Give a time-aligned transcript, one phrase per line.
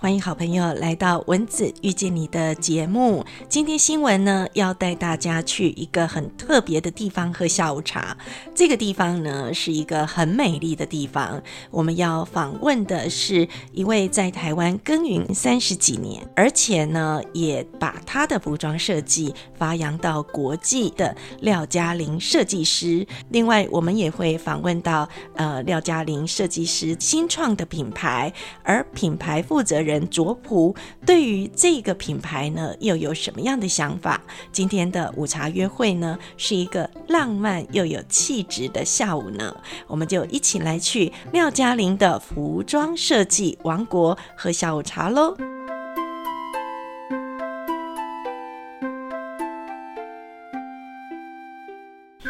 [0.00, 3.26] 欢迎好朋友来到蚊子遇见你的节目。
[3.48, 8.16] 今天新闻呢，要带大家去一个很特别的地方喝下午茶。
[8.54, 11.42] 这个地方呢，是一个很美丽的地方。
[11.72, 23.04] 我们要访问的是一位在台湾耕耘三十几年，而且呢，也把他的服装设计发扬到国际的廖嘉玲设计师。
[23.30, 29.87] 另外，我们也会访问到呃廖嘉玲设计师新创的品牌，而品牌负责人。
[29.88, 30.76] 人卓普
[31.06, 34.20] 对于这个品牌呢，又有什么样的想法？
[34.52, 39.56] 今天的午茶约会呢，是一个浪漫又有气质的下午呢，
[39.86, 45.34] 我们就一起来去廖嘉玲的服装设计王国喝下午茶喽。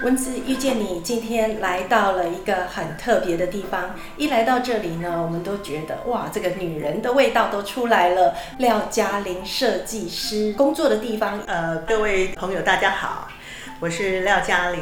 [0.09, 3.95] 文字遇见你，今天来到了一个很特别的地方。
[4.17, 8.35] 一来到这里呢，我们都觉得哇，这个女人的味道都出来了。
[8.57, 13.29] 廖嘉玲设计师工作的地方，呃，各位朋友大家好，
[13.81, 14.81] 我是廖嘉玲。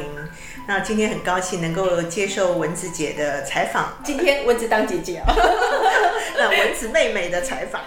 [0.65, 3.97] 那今天很高兴能够接受文子姐的采访。
[4.05, 5.35] 今天文子当姐姐啊，
[6.37, 7.81] 那蚊子妹妹的采访。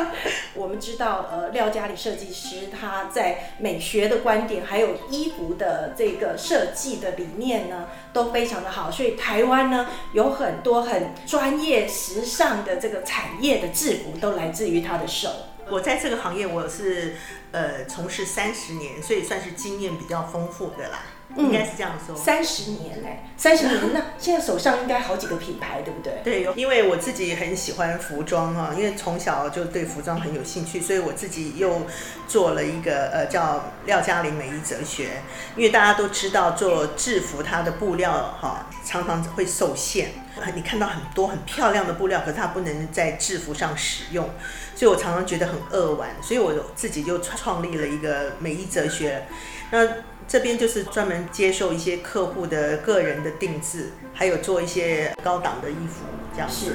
[0.54, 8.90] 我们知道，呃，廖嘉里设计师他在美学的观点，还有衣服的这个设计的理念呢，都非常的好。
[8.90, 15.30] 所以台湾呢，有很多很专业、时尚的这个产业的制服，都来自于他的手。
[15.68, 17.16] 我在这个行业，我是
[17.52, 21.00] 呃从事三十年，所以算是经验比较丰富的啦。
[21.36, 26.20] 应该是这样说，三十年嘞，三十年，那现在手上应该好几个品牌，对不对？
[26.22, 31.82] 对，有，因为我自己很喜欢服装啊，因为从小就对服装很有兴趣，所以我自己又
[32.28, 35.22] 做了一个呃叫廖嘉玲美衣哲学。
[35.56, 40.10] 因为大家都知道做制服，它的布料哈常常会受限，
[40.54, 44.28] 你看到很多很漂亮的布料，可是它不能在制服上使用，
[44.74, 49.26] 所以我常常觉得很扼腕，所以我自己就创立了一个美衣哲学，
[49.70, 49.86] 那。
[50.28, 56.02] 这边就是专门接受一些客户的个人的定制，还有做一些高档的衣服，
[56.34, 56.72] 这样是。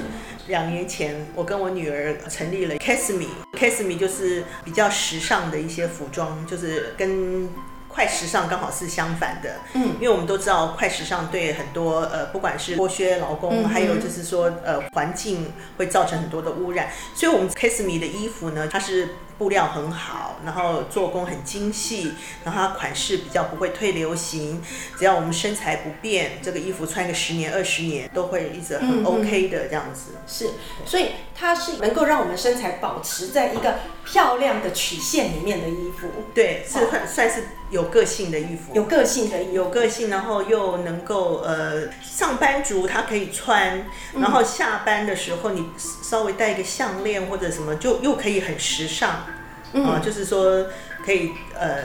[0.48, 7.50] 两年前，我跟我女儿成立了 Casme，Casme 就是比较时尚的一些服装，就是跟。
[7.94, 19.09] 快时尚刚好是相反的，嗯，因为我们都知道快时尚对很多呃，不管是剥削劳工，还有就是说呃环境会造成很多的污染，所以我们 Kiss Me 的衣服呢，它是
[19.41, 22.13] 布料很好，然后做工很精细，
[22.46, 24.62] 然后它款式比较不会退流行，
[24.97, 30.12] 只要我们身材不变，这个衣服穿个十年二十年都会一直很 OK 的这样子。
[30.25, 30.52] 是，
[30.85, 36.08] 所以它是能够让我们身材保持在一个漂亮的曲线里面的衣服。
[36.34, 37.81] 对，是很算是有。
[37.81, 45.66] 有个性的衣服，有个性的，有个性，然后又能够呃，上班族他可以穿，然后下班的时候你
[46.03, 49.25] 稍微戴一个项链或者什么，就又可以很时尚，
[49.74, 50.66] 啊，就是说
[51.06, 51.78] 可以呃，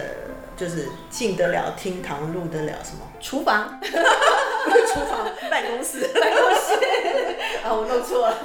[0.56, 6.74] 就是进得了厅堂，入得了什么厨房， 厨房办公室，办公室，
[7.64, 8.36] 啊，我弄错了。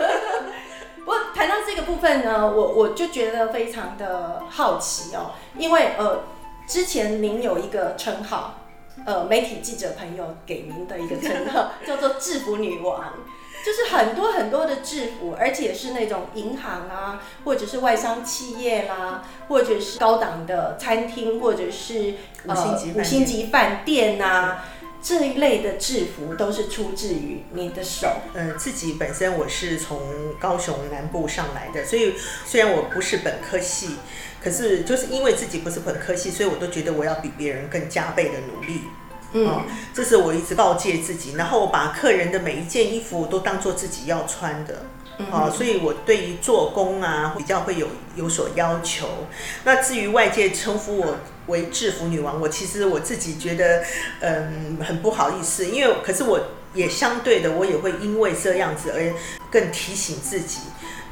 [1.00, 6.23] 不过谈到这个部分呢，我我就觉得非常的好奇哦，因为呃。
[6.68, 8.62] 之前您有一个称号，
[9.06, 13.12] 呃，媒体记者朋友给您的一个称号 叫做“制服女王”，
[13.66, 22.16] 就是很多很多的制服，而且是那种银行啊，或者是外商企业啦，或者是高档的餐厅，或者是
[22.47, 24.59] 呃五星级饭店呐。
[25.03, 28.07] 这一类的制服都是出自于你的手。
[28.35, 29.99] 呃，自己本身我是从
[30.39, 32.13] 高雄南部上来的，所以
[32.45, 33.95] 虽然我不是本科系，
[34.43, 38.81] 可是就是因为自己不是本科系，所以我都觉得我要比别人更加倍的努力。
[39.34, 44.86] 嗯，这是我一直告诫自己，然后我把客人的每一件衣服都当做自己要穿的。
[45.30, 49.08] 啊，所以我对于做工啊比较会有有所要求。
[49.64, 53.84] 那至于外界称呼我为制服女王，我其实我自己觉得，
[54.22, 56.40] 嗯，很不好意思，因为可是我
[56.74, 59.14] 也相对的，我也会因为这样子而
[59.52, 60.62] 更提醒自己，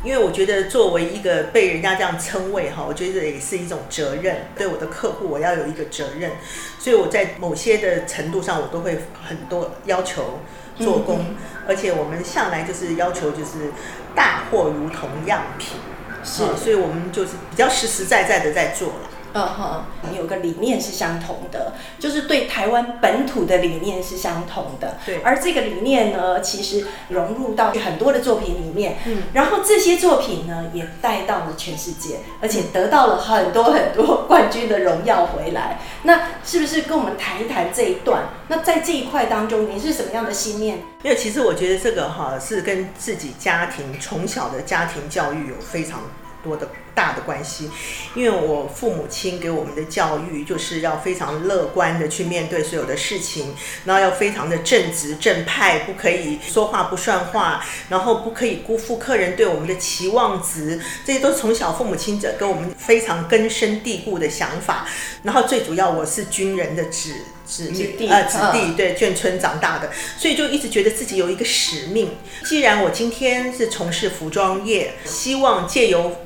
[0.04, 6.32] 因为我觉得作为一个被人家这样称谓哈，我觉得也是一种责任，对我的客户我要有一个责任，
[6.78, 10.40] 所以我在某些的程度上，我都会很多要求。
[10.82, 11.36] 做工，
[11.68, 13.70] 而且我们向来就是要求就是
[14.16, 15.78] 大货如同样品，
[16.24, 19.10] 是，所以我们就是比较实实在在的在做了。
[19.34, 24.98] 嗯哼，你有个理念是相同的，就是对台湾本土的理念是相同的。
[25.06, 35.80] 对而这个理念呢，其实融入到很多的作品里面，嗯，然后这些作品呢，也带到了全世界，而且得到了很多很多冠军的荣耀回来。
[36.04, 38.24] 那是不是跟我们谈一谈这一段？
[38.48, 40.80] 那在这一块当中，你是什么样的信念？
[41.04, 46.02] 因为其实我觉得这个哈是跟自己家庭从小的家庭教育有非常
[46.44, 47.70] 多的大的关系，
[48.16, 53.56] 因为我父母亲给我们的教育就是要非常乐观的去面对所有的事情，
[53.86, 64.88] 然后要非常的正直正派，不可以说话不算话，然后不可以辜负客人对我们的期望值，这些都是从小父母亲者给我们非常根深蒂固的想法。
[65.24, 67.14] 然后最主要我是军人的子
[67.50, 72.12] 子子弟呃子弟嗯对眷村长大的，所以就一直觉得自己有一个使命。
[72.46, 76.18] 既然我今天是从事服装业，希望借由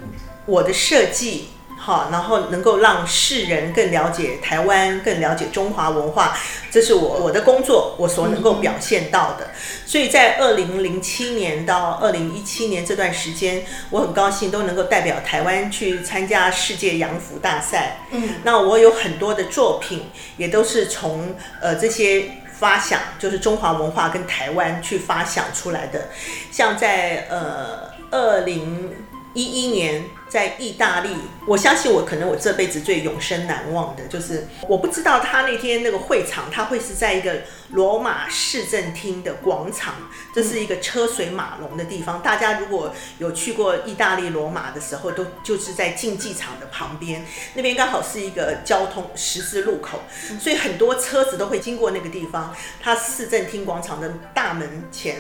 [0.46, 1.46] 我的设计。
[1.86, 6.38] 好，然后能够让世人更了解台湾，更了解中华文化，
[6.72, 9.50] 这是我我的工作，我所能够表现到的。
[9.86, 17.98] 所以在二零零七年到二零一七年这段时间，我很高兴都能够代表台湾去参加世界洋服大赛。
[18.12, 26.08] 嗯，那我有很多的作品也都是从呃这些发想，就是中华文化跟台湾去发想出来的。
[26.50, 28.90] 像在呃二零
[29.34, 30.02] 一一年
[30.34, 31.16] 在意大利，
[31.46, 39.94] 我相信我可能我这辈子最永生难忘的就是，我不知道他那天那个会场，他会是在一个罗马市政厅的广场，
[40.34, 42.20] 这是一个车水马龙的地方。
[42.24, 50.02] 大家如果有去过意大利罗马的时候，都就是在竞技场的旁边，那边刚好是一个交通十字路口，
[50.40, 52.52] 所以很多车子都会经过那个地方。
[52.82, 55.18] 它市政厅广场的大门前，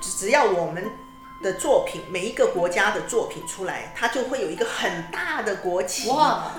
[0.00, 0.84] 只要我们
[1.42, 6.08] 的作品，每一个国家的作品出来，它就会有一个很大的国旗。
[6.10, 6.52] 哇，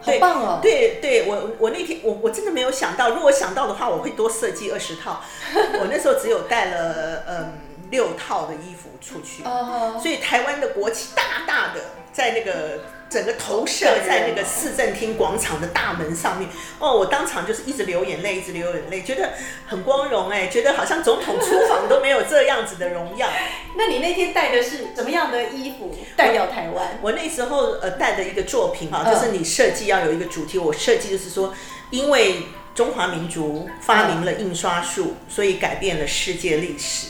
[0.00, 0.58] 好棒哦！
[0.62, 5.22] 对对，我我那天我我真的没有想到，如果想到的话，我会多设计二十套。
[5.80, 7.58] 我那时候只有带了嗯
[7.90, 11.80] 六套的衣服出去，哦所以台湾的国旗大大的
[12.12, 16.48] 在那个整个投射在那个市政厅广场的大门上面。
[16.78, 19.30] 哦，我当场就是一直流眼泪，一直流眼泪，觉得
[19.66, 23.28] 很光荣哎，觉得好像总统出访都没有这样子的荣耀。
[23.76, 26.98] 那你那天带的是怎么样的衣服代表台湾？
[27.02, 30.56] 我那时候呃带的一个作品哈，嗯就是你设计要有一个主题。
[30.56, 31.52] 我设计就是说，
[31.90, 32.36] 因为
[32.74, 37.08] 中华民族发明了印刷术，所以改变了世界历史。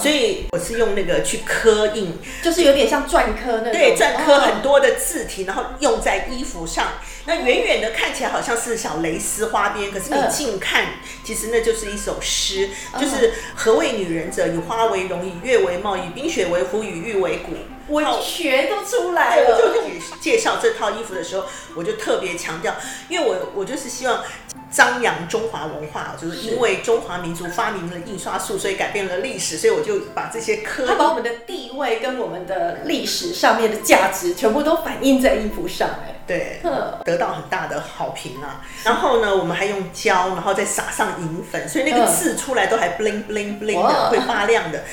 [0.00, 4.60] 所以我是用那个去刻印，就是有点像篆刻那种，对，篆刻很哦。
[4.62, 6.92] 多的字体，然后用在衣服上。
[7.26, 10.86] 那远远的看起来好像是小蕾丝花边，可是你嗯近看，
[11.22, 14.48] 其实那就是一首诗，就是何谓女人者？
[14.48, 17.52] 以花为容，以月为貌，以冰雪为服，以玉为骨。
[17.88, 19.82] 文学都出来了，就
[20.20, 22.74] 介绍这套衣服的时候，我就特别强调，
[23.08, 24.22] 因为我我就是希望
[24.70, 38.62] 张扬中华文化，就是因为中华民族发明了印刷术，所以改变了历史，所以我就把这些科它把我们的地位跟我们的历史上面的价值全部都反映在衣服上，哎，对嗯得到很大的好评啊。
[38.84, 44.84] 然后呢，我们还用胶，然后再撒上银粉，所以那个字出来都还 bling bling bling 的，会发亮的。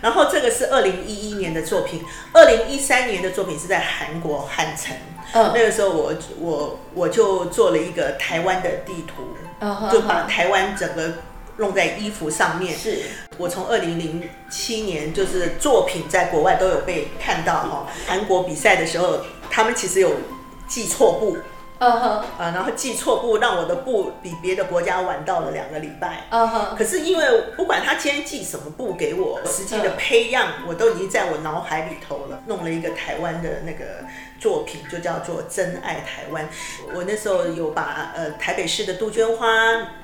[0.00, 4.94] 然后这个是二零一一年的作品，二零一三年的作品是在韩国汉城。
[5.34, 9.22] 嗯那个时候我我我就做了一个台湾的地图，
[9.60, 11.14] 嗯就把台湾整个
[11.56, 12.76] 弄在衣服上面。
[12.76, 12.98] 是
[13.38, 19.20] 我从二零零七年就是作品在国外都有被看到哈，韩国比赛的时候，
[19.50, 20.10] 他们其实有
[20.68, 21.38] 记错步。
[21.84, 22.08] 嗯哼
[22.38, 26.26] 啊，然后记错步，让我的步比别的国家晚到了两个礼拜。
[26.30, 27.24] 嗯哼，可是因为
[27.56, 32.40] 不管他今天寄什么步给我，实际的嗯培养我都已经在我脑海里头了。
[32.46, 33.84] 弄了一个台湾的那个
[34.38, 36.44] 作品，就叫做《真爱台湾》。
[36.94, 39.48] 我那时候有把呃台北市的杜鹃花、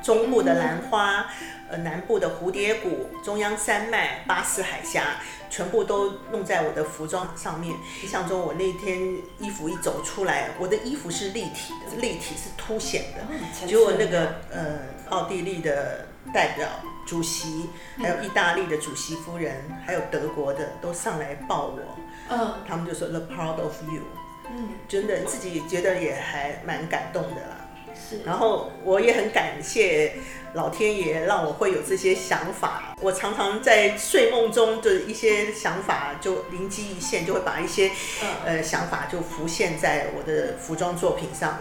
[0.03, 1.27] 中部的兰花、
[1.71, 5.17] 呃南部的蝴蝶谷、中央山脉、巴士海峡。
[5.51, 7.75] 全部都弄在我的服装上面。
[8.03, 13.67] 印象中，我那天衣服一走出来，我的衣服是立体的，立体是凸显的。
[13.67, 16.69] 结果那个呃，奥地利的代表
[17.07, 19.57] 主席，还有意大利的主席夫人，
[19.87, 21.81] 还有德国的都上来抱我，
[22.29, 24.03] 嗯他们就说 “the proud of you”，
[24.51, 27.68] 嗯真的自己觉得也还蛮感动的啦。
[27.99, 30.15] 是，然后我也很感谢
[30.55, 32.95] 老天爷让我会有这些想法。
[33.01, 37.91] 我常常在睡梦中的一些想法就灵机一现，就会把一些
[38.23, 41.59] 嗯呃想法就浮现在我的服装作品上。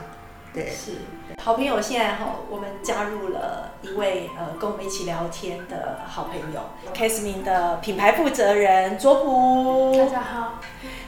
[0.54, 0.92] 对，是
[1.40, 1.82] 好朋友。
[1.82, 6.62] 现在哈，我们加入了一位呃，跟我们一起聊天的好朋友
[6.94, 9.96] c a s m i n 的品牌负责人卓普。
[9.98, 10.60] 大家好。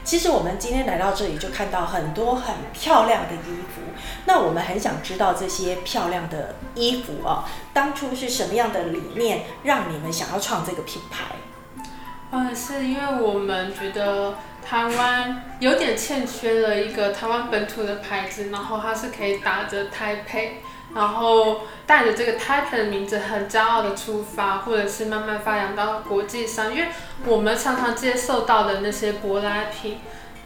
[0.02, 3.82] 其实我们今天来到这里，就看到很多很漂亮的衣服。
[4.24, 7.44] 那我们很想知道这些漂亮的衣服啊，
[7.74, 11.24] 当初是什么样的理念，让你们想要创这个品牌？
[12.30, 14.34] 嗯，是因为我们觉得。
[14.64, 20.50] 台湾有点欠缺了一个台湾本土的牌子，然后它是可以打着 Taipei，，
[20.94, 26.72] 然后带着这个 Taipei 的名字很骄傲的出发，或者是慢慢发扬到国际上。
[26.72, 26.88] 因为
[27.26, 29.98] 我们常常接受到的那些舶来品，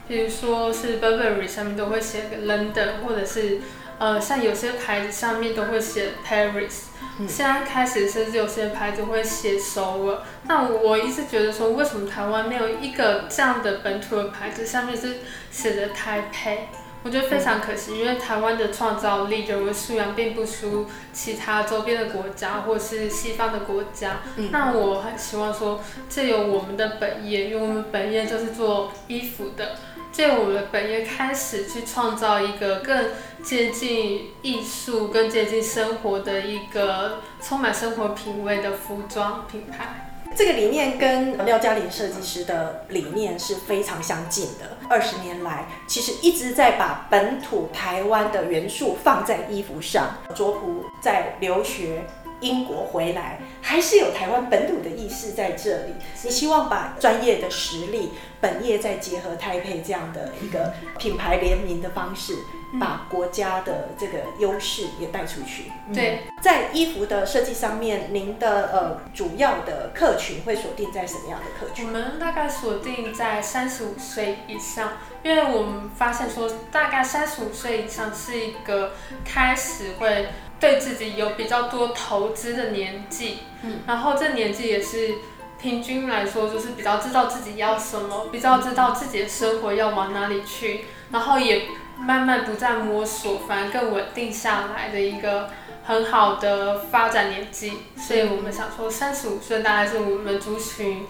[0.08, 3.60] 比如说是 Burberry 上面都会写个 London，或者是
[3.98, 6.84] 呃像有些牌子上面都会写 Paris。
[7.28, 16.68] 现在开始甚至有些牌子会写首尔，那我一直觉得说，为什么台湾没有一个这样的本土的牌子，上面是写着台北？
[17.04, 24.22] 我觉得非常可惜，因为台湾的创造力、人文素养并不输其他周边的国家或是西方的国家。
[24.50, 29.76] 那我很希望说，借由我们的本业，因为我们本业就是做衣服的。
[30.14, 33.10] 借我们本业开始去创造一个更
[33.42, 40.12] 接近艺术、更接近生活的一个充满生活品味的服装品牌。
[40.36, 44.76] 这个理念跟廖嘉玲设计师的理念是非常相近的。
[44.88, 50.18] 二十年来，其实一直在把本土台湾的元素放在衣服上。
[50.32, 52.06] 卓普在留学。
[52.44, 55.94] 英国回来还是有台湾本土的意识在这里。
[56.22, 58.10] 你希望把专业的实力、
[58.40, 62.34] 本业再结合台配这样的一个品牌联名的方式，
[62.78, 65.72] 把国家的这个优势也带出去。
[65.92, 71.86] 对，在衣服的设计上面，您的呃主要的客群会锁定在什么样的客群？
[71.86, 78.92] 我们大概锁定在三十五岁以上，因为我们发现说，大概三十五岁以上是一个
[79.24, 80.28] 开始会。
[80.60, 85.16] 对自己有比较多投资的年纪，嗯，然后这年纪也是
[85.60, 91.66] 平均来说，就是比较知道自己要什么，比较知道自己的生活要往哪里去，然后也
[91.98, 95.50] 慢慢不再摸索，反而更稳定下来的一个
[95.84, 97.72] 很好的发展年纪。
[97.96, 101.06] 所以我们想说，三十五岁大概是我们族群，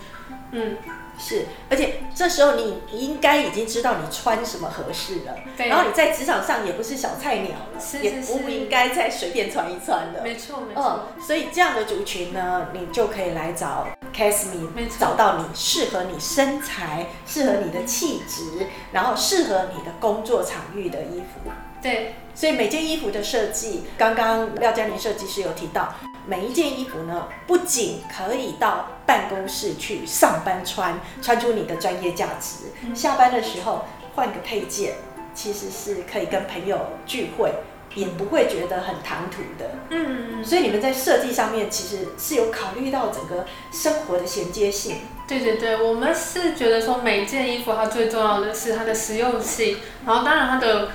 [0.52, 0.76] 嗯。
[1.18, 5.68] 是，而且这时候你应该已经知道你穿什么合适了，对。
[5.68, 10.22] 然后你在职场上也不是小菜鸟了，也不应该再随便穿一穿了。
[10.22, 10.82] 没错，没错。
[11.16, 21.50] 嗯，所以这样的族群呢，你就可以来找 c a s m e 找到你适合你身材、适合你的气质，然后适合你的工作场域的衣服。
[21.80, 22.14] 对。
[22.34, 25.94] 所以每件衣服的设计，刚刚廖嘉玲设计师有提到。
[26.26, 34.94] 每一件衣服呢，不仅可以到办公室去上班穿，穿出你的专业价值；下班的时候换个配件，
[35.34, 37.52] 其实是可以跟朋友聚会，
[37.94, 39.70] 也不会觉得很唐突的。
[39.90, 44.98] 嗯，所以你们在设计上面其实是有考虑到整个生活的衔接性。
[45.28, 50.88] 对对对，我们是觉得说每一件衣服它最重要的是它的实用性，然后当然它的。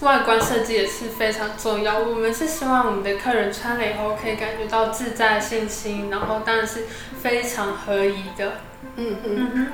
[0.00, 1.98] 外观设计也是非常重要。
[1.98, 6.84] 我们是希望我们的客人穿了以后可以感觉到自在、信心，然后当然是
[7.20, 8.52] 非常合宜的。
[8.96, 9.72] 嗯嗯嗯。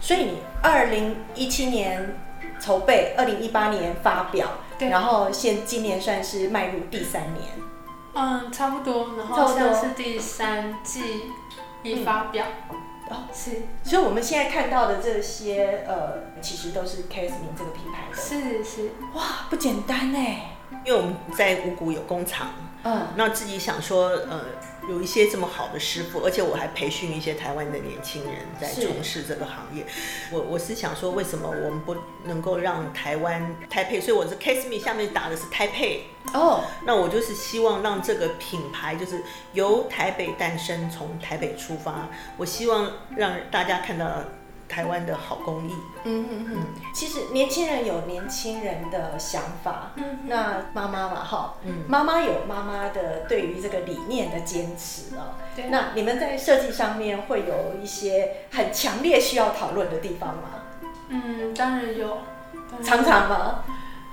[0.00, 2.16] 所以你二零一七年
[2.60, 4.46] 筹备，二零一八年发表，
[4.78, 7.44] 然后现今年算是迈入第三年。
[8.14, 9.16] 嗯，差不多。
[9.18, 11.32] 然后现在是第三季
[11.82, 12.44] 已发表。
[13.10, 18.16] 哦，是，所以我们现在看到的这些，呃，其实都是 KASMIN 这个品牌的。
[18.16, 22.48] 是是，哇，不简单哎，因为我们在五谷有工厂，
[22.82, 24.40] 嗯，那自己想说，呃。
[24.88, 29.84] 有一些这么好的师傅，而且我还培训一些台湾的年轻人在从事这个行业。
[30.30, 34.00] 我我是想说，为什么我们不能够让台湾台配？
[34.00, 36.64] 所以我是 Casme 下面打的是台配哦。
[36.84, 42.08] 那我就是希望让这个品牌就是由台北诞生，从台北出发。
[42.36, 44.06] 我希望让大家看到。
[44.68, 46.56] 台湾的好工艺，嗯嗯嗯，
[46.94, 60.42] 其实年轻人有年轻人的想法，嗯，那妈妈嘛哈，嗯，妈妈有妈妈的对于这个理念的坚持哦，对，那你们在设计上面会有一些很强烈需要讨论的地方吗？
[61.08, 62.18] 嗯，当然有，
[62.82, 63.64] 常常吗？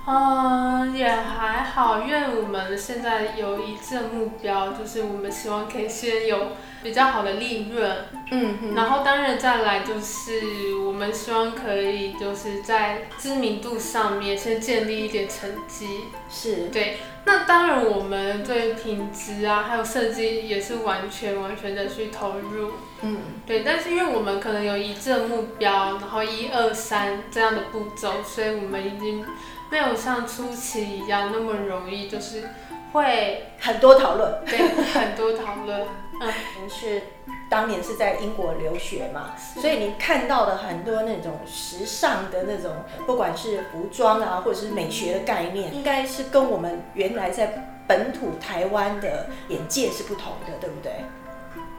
[0.06, 6.48] 嗯，也还好，因为我们现在有一致目标，就是我们希望可以先有
[6.82, 7.90] 比较好的利润，
[8.30, 16.98] 嗯，然后当然再来就是我们希望可以就是在知名度上面先建立一点成绩，是对。
[17.26, 22.72] 那当然我们对品质啊还有设计也是完全完全的去投入。
[23.00, 29.24] 嗯，对，但是因为我们可能有一致的目标，然后一二三这样的步骤，所以我们已经
[29.70, 32.48] 没有像初期一样那么容易，就是
[32.92, 34.44] 会很多讨论。
[34.46, 34.58] 对
[34.92, 35.86] 很多讨论。
[36.20, 37.02] 嗯，您是
[37.50, 42.72] 当年是在英国留学嘛，所以你看到的很多那种时尚的那种，
[43.04, 50.92] 不管是服装啊，或者是美学的概念，应该是跟我们原来在本土台湾的眼界是不同的，对不对？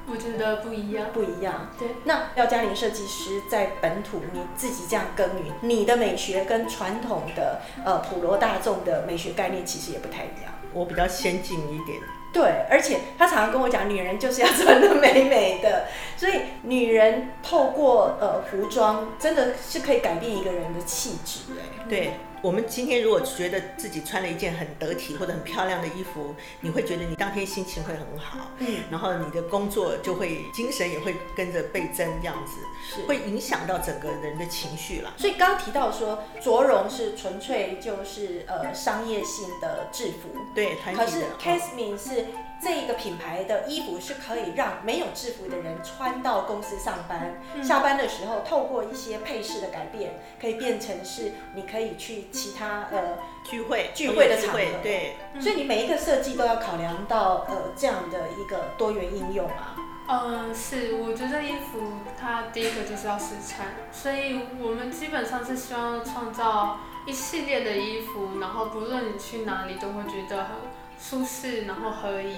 [0.07, 1.07] 我觉得不一样。
[1.13, 1.69] 不一样。
[1.79, 10.53] 对，那廖嘉玲设计师在本土你自己这样耕耘，你的美学跟传统的呃普罗大众的美学概念其实也不太一样。
[10.73, 11.99] 我比较先进一点。
[12.33, 15.85] 对，而且他常常跟我讲，女人就是要穿的美美的，
[16.17, 21.54] 所以女人透过呃服装，真的是可以改变一个人的气质，哎，
[21.89, 32.53] 对我们今天如果觉得自己穿了一件很得体或者很漂亮的衣服，你会觉得你当天心情会很好，嗯，然后你的工作就会精神也会跟着倍增，这样子
[32.87, 35.11] 是会影响到整个人的情绪啦。
[35.17, 41.27] 所以刚刚提到说，着绒是纯粹就是呃商业性的制服，对，团可是体的。
[41.39, 42.25] Casmin 是
[42.61, 54.59] 这一个品牌的衣服是可以让没有制服的人穿到公司上班，下班的时候透过一些配饰的改变，可以变成是你可以去其他呃，聚会聚会的场合。
[54.81, 59.75] 对，所以你每一个设计都要考量到呃这样的一个多元应用啊。
[60.07, 61.81] 嗯，是，我觉得衣服
[62.19, 70.55] 它第一个就是要试穿，所以我们基本上是希望创造一系列的衣服，然后不论你去哪里都会觉得很
[70.99, 72.35] 舒适，然后合宜，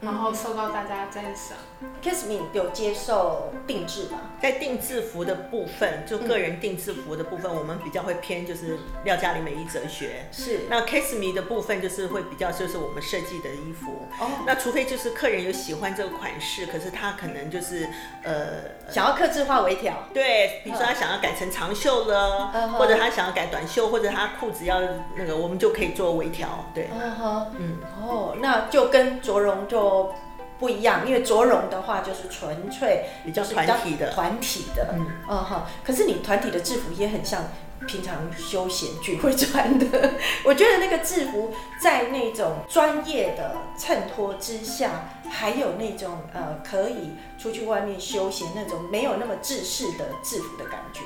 [0.00, 1.56] 然后受到大家赞赏。
[2.02, 4.18] Casmin 有接受定制吗？
[4.40, 10.26] 在定制服的部分，就个人定制服的部分，我们比较会偏就是廖嘉玲美衣哲学。
[10.32, 14.06] 是那 Kiss Me 的部分就是会比较就是我们设计的衣服。
[14.18, 17.88] 哦，那除非就是客人有喜欢这个款式，可是他可能就是
[18.22, 18.80] 呃。
[18.90, 20.08] 想要克制化微调。
[20.12, 24.80] 对，比如说他想要改成长袖了，嗯或者他想要改短袖，或者他裤子要
[25.14, 26.66] 那个，我们就可以做微调。
[26.74, 30.12] 对，嗯哼，嗯，哦，那就跟着绒就
[30.60, 34.12] 不一样，因为着绒的话就是纯粹比较就是团体的。
[34.12, 35.66] 团体的，嗯嗯哈。
[35.82, 37.48] 可是你团体的制服也很像
[37.88, 40.12] 平常休闲聚会穿的，
[40.44, 41.50] 我觉得那个制服
[41.82, 51.00] 在那种专业的衬托之下，还有那种呃可以出去外面休闲那种没有那么制式的制服的感觉。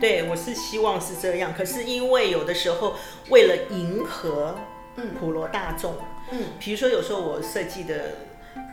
[0.00, 1.54] 对，我是希望是这样。
[1.56, 2.94] 可是因为有的时候
[3.30, 4.54] 为了迎合
[4.96, 5.94] 嗯普罗大众，
[6.32, 7.94] 嗯，比如说有时候我设计的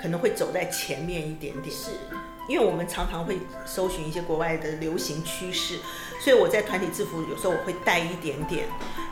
[0.01, 1.91] 可能会走在前面一点点，是，
[2.47, 5.79] 因为我们常常会搜寻一些国外的流行趋势，
[6.19, 8.65] 所以我在团体制服有时候我会带一点点，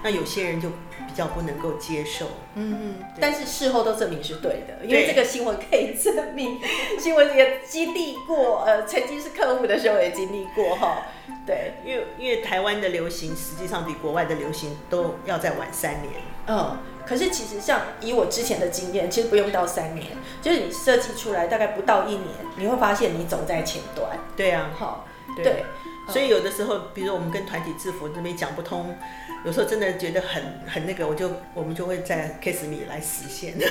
[0.04, 2.26] 那有些人就比较不能够接受。
[2.56, 6.60] 嗯嗯，但是事后都证明是对的，因为对这个新闻可以证明，
[7.00, 11.06] 新闻也经历过，呃，曾经是客户的时候也经历过哈，
[11.46, 16.14] 对，因为因为台湾的流行实际上比国外的流行都要再晚三年。
[16.48, 20.08] 嗯，可是其实像以我之前的经验，其实不用到三年，
[20.42, 25.66] 就是你设计出来大概不到一年，你会发现你走在前端，对啊，哈，对对，
[26.08, 28.96] 所以有的时候，比如我们跟团体制服这边讲不通，
[29.46, 33.56] 有时候真的觉得很很那个，我就我们就会在 Kiss Me 来实现。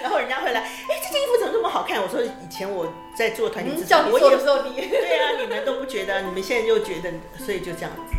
[0.00, 2.00] 然后人家会来，哎，这件衣服怎么这么好看？
[2.00, 7.12] 我说以前我在做团体制服，的时候你， 对啊，你们都不觉得，你们现在就觉得，
[7.44, 8.16] 所以就这样子。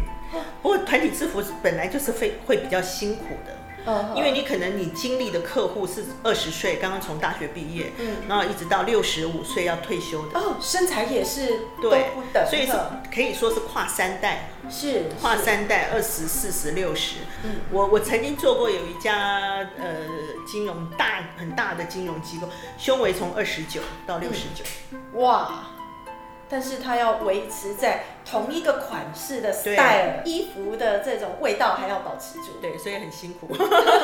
[0.62, 8.18] 不过团体制服本来就是会会比较辛苦的，嗯因为你可能你经历的客户是二十岁刚刚从大学毕业，嗯。
[8.28, 12.12] 然后一直到六十五岁要退休的，哦，身材也是都对
[12.50, 12.74] 所以是
[13.14, 17.16] 可以说是跨三代，是跨三代，二十四十六十。
[17.44, 17.62] 嗯。
[17.72, 20.06] 我我曾经做过有一家呃
[20.46, 24.64] 金融大很大的金融机构，胸围从二十九到六十九，
[25.20, 25.64] 哇！
[26.50, 33.48] 但是它要维持在同一个款式的 style，衣服的这种味道还要保持住，对，所以很辛苦。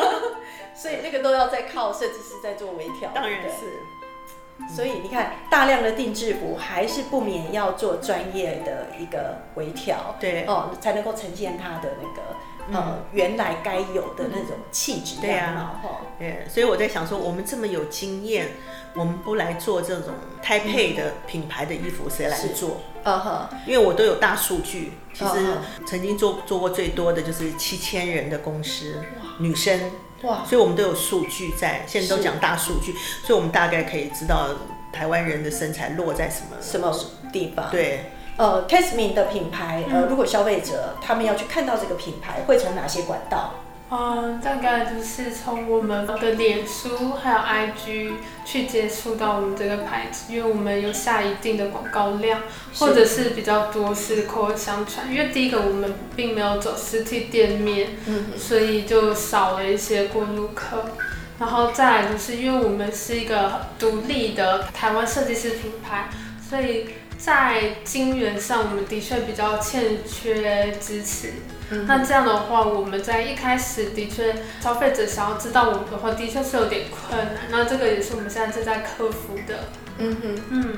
[0.75, 3.09] 所以那个都要在靠设计师在做微调。
[3.15, 10.45] 当然是，所以你看，大量的定制服还是不免要做专业的一个微调，对。
[10.45, 15.79] 哦，才能够呈现它的那个呃原来该有的那种气质对啊。
[15.81, 16.01] 哈。
[16.19, 18.49] 对，所以我在想说，我们这么有经验，
[18.95, 22.81] 我们不来做这种胎配的品牌的衣服，谁来做？
[23.03, 29.01] 嗯哼，因为我都有大数据，其实嗯曾经做做过最多的就是七千人的公司，
[29.37, 29.91] 女生，
[30.23, 34.49] 哇，所以我们都有数据在，现在都是讲大数据，所以我们大概可以知道
[34.91, 36.91] 台湾人的身材落在什么什么
[37.31, 37.69] 地方？
[37.69, 38.11] 对。
[38.37, 43.53] 呃 c a s m i n 的品牌，嗯呃，如果消费者他们要去看到这个品牌，会从哪些管道？
[43.91, 52.41] 嗯，大概就是从我们的脸书还有 IG 去接触到我们这个牌子，因为我们有下一定的广告量，
[52.73, 55.13] 或者是比较多是口耳相传。
[55.13, 60.91] 因为第一个我们并没有走实体店面，嗯所以就少了一些过路客。
[61.37, 66.09] 然后再来就是因为我们是一个独立的台湾设计师品牌，
[66.49, 66.87] 所以
[67.19, 71.33] 在金源上我们的确比较欠缺支持。
[71.71, 77.45] 嗯那这样的话，我们在一开始的确，消费者想要知道我们的话，的确是有点困难。
[77.49, 79.55] 那这个也是我们现在正在克服的。
[79.97, 80.43] 嗯哼。
[80.51, 80.77] 嗯，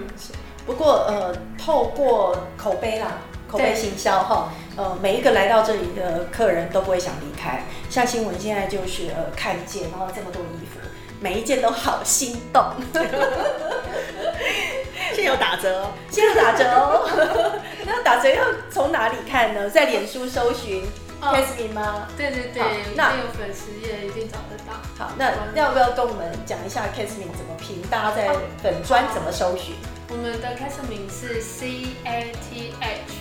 [0.65, 3.17] 不过呃，透过口碑啦，
[3.49, 7.63] 口碑行销哈，呃，每一个来到这里的客人都不会想离开。
[7.89, 10.79] 像新闻现在就是呃看见，然后这么多衣服，
[11.19, 12.63] 每一件都好心动，
[15.13, 15.91] 现在有打折哦。
[16.09, 17.59] 现在打折哦。
[17.87, 19.69] 那打折要从哪里看呢？
[19.69, 20.83] 在脸书搜寻
[21.21, 22.05] 哦 Casmin 吗？
[22.17, 22.61] 对对对，
[22.95, 24.73] 那有粉丝页，一定找得到。
[24.97, 27.81] 好，那要不要跟我们讲一下 Casmin 怎么拼？
[27.89, 29.73] 大家在粉砖怎么搜寻？
[30.09, 33.13] 我们的开设名是 C A T H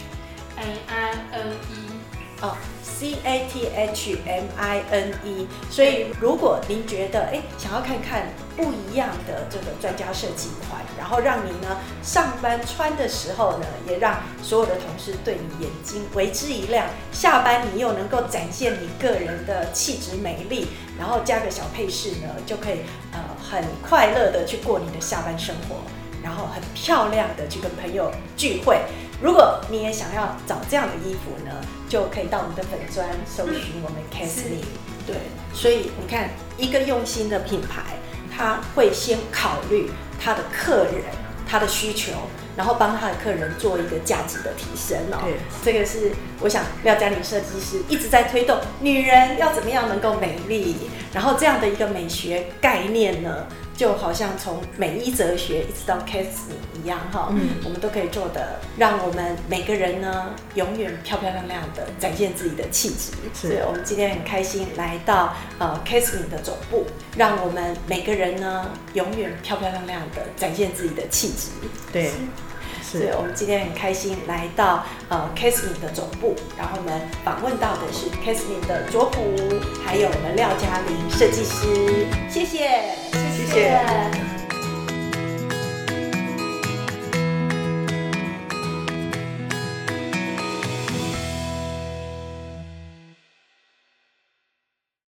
[0.57, 2.01] M I N E。
[2.43, 5.47] 哦，C A T H M I N E。
[5.71, 22.81] 所以，如果您觉得哎想要看看不一样的这个专家设计款，然后让你呢上班穿的时候呢，也让所有的同事对你眼睛为之一亮，下班你又能够展现你个人的气质美丽，然后加个小配饰呢，就可以
[23.13, 25.77] 呃很快乐的去过你的下班生活。
[26.23, 28.81] 然后很漂亮的去跟朋友聚会。
[29.23, 31.53] 如果你也想要找这样的衣服呢，
[31.89, 34.65] 就可以到我们的粉砖搜寻我们 Casly。
[35.07, 35.15] 对，
[35.55, 37.95] 所以你看，一个用心的品牌，
[38.37, 39.91] 他会先考虑
[40.23, 41.05] 他的客人
[41.49, 42.13] 他的需求，
[42.57, 45.19] 然后帮他的客人做一个价值的提升哦。
[45.23, 50.77] 对，这个是我想廖嘉玲设计师一直在推动，女人要怎么样能够美丽，
[51.13, 63.13] 然后这样的一个美学概念呢，就好像从美衣哲学一直到 c a s m 一样哈，嗯我们都可以做的，让我们每个人呢永远漂漂亮亮的展现自己的气质。
[63.35, 66.87] 是所以我们今天很开心来到呃 c a s m 的总部，
[67.17, 71.51] 让我们每个人呢永远漂漂亮亮的展现自己的气质。
[71.93, 72.13] 对，是
[72.97, 79.21] 所以我们今天很开心来到呃 Casmin 的总部，然后我们访问到的是 Casmin 的卓普，
[79.85, 82.81] 还有我们廖嘉玲设计师，谢谢，
[83.13, 84.36] 谢谢。